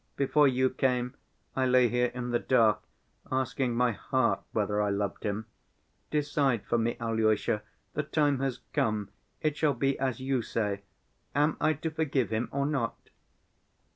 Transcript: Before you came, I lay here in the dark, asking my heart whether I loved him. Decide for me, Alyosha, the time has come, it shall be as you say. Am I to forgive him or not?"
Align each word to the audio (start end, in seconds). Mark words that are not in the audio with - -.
Before 0.15 0.47
you 0.47 0.71
came, 0.71 1.13
I 1.55 1.67
lay 1.67 1.87
here 1.87 2.07
in 2.15 2.31
the 2.31 2.39
dark, 2.39 2.81
asking 3.31 3.75
my 3.75 3.91
heart 3.91 4.39
whether 4.51 4.81
I 4.81 4.89
loved 4.89 5.21
him. 5.23 5.45
Decide 6.09 6.65
for 6.65 6.79
me, 6.79 6.97
Alyosha, 6.99 7.61
the 7.93 8.01
time 8.01 8.39
has 8.39 8.61
come, 8.73 9.09
it 9.41 9.55
shall 9.55 9.75
be 9.75 9.99
as 9.99 10.19
you 10.19 10.41
say. 10.41 10.81
Am 11.35 11.55
I 11.61 11.73
to 11.73 11.91
forgive 11.91 12.31
him 12.31 12.49
or 12.51 12.65
not?" 12.65 12.99